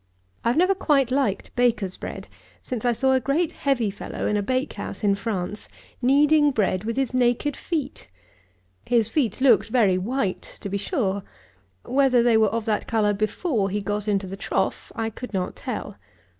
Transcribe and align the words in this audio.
I 0.43 0.47
have 0.47 0.57
never 0.57 0.73
quite 0.73 1.11
liked 1.11 1.55
baker's 1.55 1.95
bread 1.95 2.27
since 2.63 2.85
I 2.85 2.91
saw 2.91 3.13
a 3.13 3.19
great 3.19 3.51
heavy 3.51 3.91
fellow, 3.91 4.25
in 4.25 4.35
a 4.35 4.41
bakehouse 4.41 5.03
in 5.03 5.13
France, 5.13 5.67
kneading 6.01 6.49
bread 6.49 6.85
with 6.85 6.97
his 6.97 7.13
naked 7.13 7.55
feet! 7.55 8.07
His 8.83 9.07
feet 9.09 9.41
looked 9.41 9.69
very 9.69 9.99
white, 9.99 10.57
to 10.61 10.69
be 10.69 10.79
sure: 10.79 11.21
whether 11.85 12.23
they 12.23 12.35
were 12.35 12.47
of 12.49 12.65
that 12.65 12.87
colour 12.87 13.13
before 13.13 13.69
he 13.69 13.79
got 13.79 14.07
into 14.07 14.25
the 14.25 14.35
trough 14.35 14.91
I 14.95 15.11
could 15.11 15.35
not 15.35 15.55
tell. 15.55 15.93